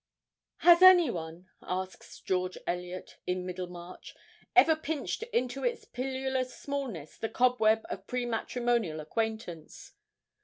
'Has 0.61 0.81
any 0.81 1.11
one,' 1.11 1.47
asks 1.61 2.21
George 2.21 2.57
Eliot, 2.65 3.17
in 3.27 3.45
'Middlemarch,' 3.45 4.15
'ever 4.55 4.75
pinched 4.75 5.21
into 5.31 5.63
its 5.63 5.85
pilulous 5.85 6.57
smallness 6.57 7.19
the 7.19 7.29
cobweb 7.29 7.83
of 7.87 8.07
pre 8.07 8.25
matrimonial 8.25 8.99
acquaintance?' 8.99 9.91